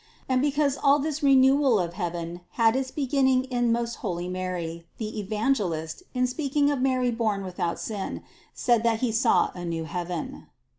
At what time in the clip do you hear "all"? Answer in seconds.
0.81-0.97